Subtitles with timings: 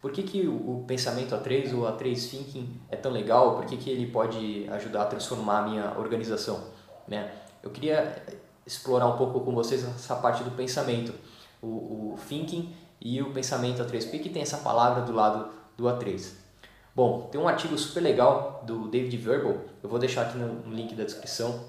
[0.00, 3.56] Por que, que o, pensamento A3 ou A3 Thinking é tão legal?
[3.56, 6.62] Por que, que ele pode ajudar a transformar a minha organização?
[7.06, 7.32] Né?
[7.62, 8.22] Eu queria
[8.64, 11.12] explorar um pouco com vocês essa parte do pensamento,
[11.60, 11.66] o,
[12.14, 14.02] o Thinking e o pensamento A3.
[14.02, 16.32] Por que, que tem essa palavra do lado do A3?
[16.94, 20.94] Bom, tem um artigo super legal do David Verbal, eu vou deixar aqui no, link
[20.94, 21.60] da descrição,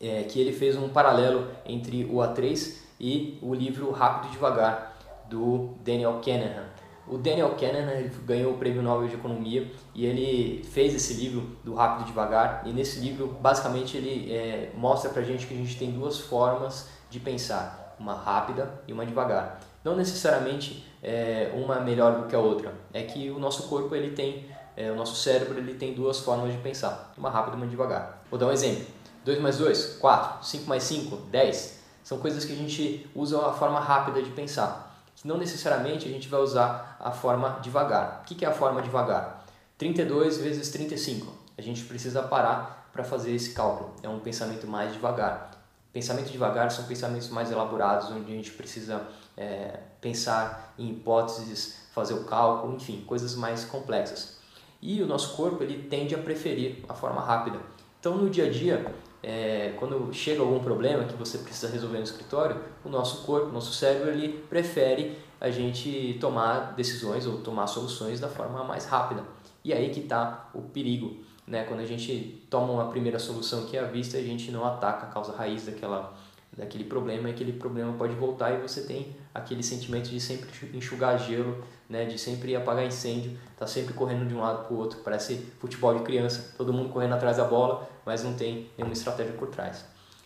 [0.00, 4.96] é, que ele fez um paralelo entre o A3 e o livro Rápido e Devagar,
[5.28, 6.66] do Daniel Kahneman.
[7.06, 11.74] O Daniel Kahneman ganhou o Prêmio Nobel de Economia e ele fez esse livro do
[11.74, 15.78] Rápido e Devagar e nesse livro basicamente ele é, mostra pra gente que a gente
[15.78, 19.60] tem duas formas de pensar, uma rápida e uma devagar.
[19.84, 24.14] Não necessariamente é, uma melhor do que a outra, é que o nosso corpo ele
[24.14, 27.66] tem, é, o nosso cérebro ele tem duas formas de pensar, uma rápida e uma
[27.66, 28.22] devagar.
[28.30, 28.86] Vou dar um exemplo.
[29.26, 31.84] 2 mais 2, 4, 5 mais 5, 10.
[32.02, 36.28] São coisas que a gente usa a forma rápida de pensar não necessariamente a gente
[36.28, 38.22] vai usar a forma devagar.
[38.22, 39.44] O que é a forma devagar?
[39.78, 41.32] 32 vezes 35.
[41.56, 43.94] A gente precisa parar para fazer esse cálculo.
[44.02, 45.50] É um pensamento mais devagar.
[45.92, 49.02] Pensamento devagar são pensamentos mais elaborados, onde a gente precisa
[49.36, 54.38] é, pensar em hipóteses, fazer o cálculo, enfim, coisas mais complexas.
[54.82, 57.58] E o nosso corpo ele tende a preferir a forma rápida.
[58.00, 58.94] Então, no dia a dia,
[59.26, 63.52] é, quando chega algum problema que você precisa resolver no escritório, o nosso corpo, o
[63.52, 69.24] nosso cérebro, ele prefere a gente tomar decisões ou tomar soluções da forma mais rápida.
[69.64, 71.64] E aí que está o perigo, né?
[71.64, 75.06] Quando a gente toma uma primeira solução que é a vista, a gente não ataca
[75.06, 76.14] a causa raiz daquela
[76.56, 81.18] daquele problema, e aquele problema pode voltar e você tem aquele sentimento de sempre enxugar
[81.18, 85.00] gelo, né, de sempre apagar incêndio, tá sempre correndo de um lado para o outro,
[85.00, 89.32] parece futebol de criança, todo mundo correndo atrás da bola, mas não tem nenhuma estratégia
[89.34, 89.84] por trás.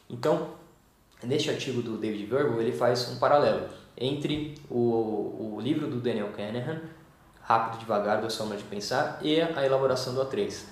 [0.08, 0.48] Então,
[1.22, 6.30] neste artigo do David Verbal, ele faz um paralelo entre o, o livro do Daniel
[6.32, 6.80] Kahneman,
[7.42, 10.64] Rápido e Devagar, da Soma de Pensar, e a elaboração do A3.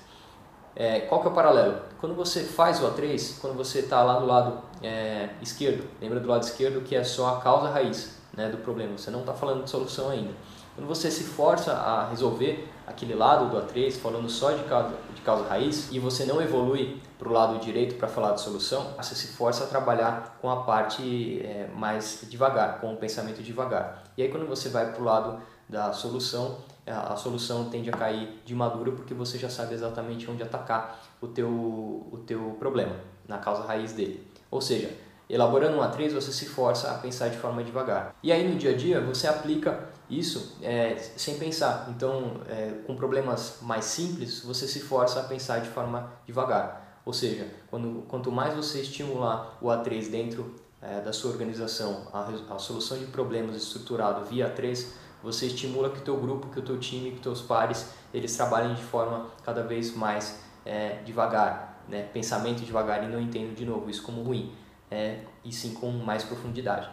[0.77, 1.81] É, qual que é o paralelo?
[1.99, 6.29] Quando você faz o A3, quando você está lá do lado é, esquerdo, lembra do
[6.29, 9.65] lado esquerdo que é só a causa raiz né, do problema, você não está falando
[9.65, 10.33] de solução ainda.
[10.75, 15.23] Quando você se força a resolver aquele lado do A3, falando só de causa, de
[15.23, 19.15] causa raiz, e você não evolui para o lado direito para falar de solução, você
[19.15, 24.03] se força a trabalhar com a parte é, mais devagar, com o pensamento devagar.
[24.19, 28.41] E aí quando você vai para o lado da solução, a solução tende a cair
[28.45, 32.95] de maduro porque você já sabe exatamente onde atacar o teu, o teu problema,
[33.27, 34.27] na causa raiz dele.
[34.51, 34.91] Ou seja,
[35.29, 38.15] elaborando um A3 você se força a pensar de forma devagar.
[38.23, 41.89] E aí no dia a dia você aplica isso é, sem pensar.
[41.91, 47.01] Então, é, com problemas mais simples, você se força a pensar de forma devagar.
[47.05, 52.55] Ou seja, quando, quanto mais você estimular o A3 dentro é, da sua organização, a,
[52.55, 54.87] a solução de problemas estruturado via A3,
[55.27, 58.37] você estimula que o teu grupo, que o teu time, que os teus pares, eles
[58.37, 62.05] trabalhem de forma cada vez mais é, devagar, né?
[62.13, 64.53] pensamento devagar e não entendo de novo isso como ruim,
[64.89, 66.89] é, e sim com mais profundidade.